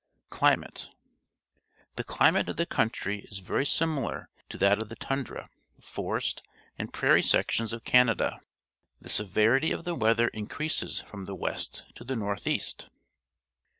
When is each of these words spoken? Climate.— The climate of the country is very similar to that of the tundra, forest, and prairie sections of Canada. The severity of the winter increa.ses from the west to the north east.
Climate.— 0.31 0.89
The 1.95 2.03
climate 2.03 2.49
of 2.49 2.57
the 2.57 2.65
country 2.65 3.19
is 3.29 3.37
very 3.37 3.67
similar 3.67 4.29
to 4.49 4.57
that 4.57 4.79
of 4.79 4.89
the 4.89 4.95
tundra, 4.95 5.51
forest, 5.79 6.41
and 6.75 6.91
prairie 6.91 7.21
sections 7.21 7.71
of 7.71 7.83
Canada. 7.83 8.41
The 8.99 9.09
severity 9.09 9.71
of 9.71 9.83
the 9.83 9.93
winter 9.93 10.31
increa.ses 10.31 11.01
from 11.03 11.25
the 11.25 11.35
west 11.35 11.85
to 11.93 12.03
the 12.03 12.15
north 12.15 12.47
east. 12.47 12.89